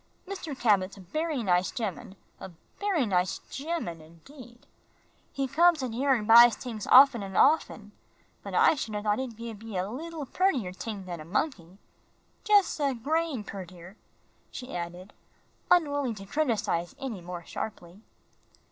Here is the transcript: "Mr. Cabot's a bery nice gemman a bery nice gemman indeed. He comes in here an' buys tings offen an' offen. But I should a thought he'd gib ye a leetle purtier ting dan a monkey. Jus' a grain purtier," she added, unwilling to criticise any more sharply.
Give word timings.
"Mr. 0.27 0.59
Cabot's 0.59 0.97
a 0.97 0.99
bery 1.01 1.43
nice 1.43 1.69
gemman 1.69 2.15
a 2.39 2.49
bery 2.79 3.05
nice 3.05 3.37
gemman 3.51 4.01
indeed. 4.01 4.65
He 5.31 5.47
comes 5.47 5.83
in 5.83 5.91
here 5.93 6.09
an' 6.15 6.25
buys 6.25 6.55
tings 6.55 6.87
offen 6.87 7.21
an' 7.21 7.35
offen. 7.35 7.91
But 8.41 8.55
I 8.55 8.73
should 8.73 8.95
a 8.95 9.03
thought 9.03 9.19
he'd 9.19 9.37
gib 9.37 9.61
ye 9.61 9.77
a 9.77 9.87
leetle 9.87 10.25
purtier 10.25 10.71
ting 10.71 11.03
dan 11.03 11.19
a 11.19 11.23
monkey. 11.25 11.77
Jus' 12.43 12.79
a 12.79 12.95
grain 12.95 13.43
purtier," 13.43 13.95
she 14.49 14.75
added, 14.75 15.13
unwilling 15.69 16.15
to 16.15 16.25
criticise 16.25 16.95
any 16.97 17.21
more 17.21 17.45
sharply. 17.45 18.01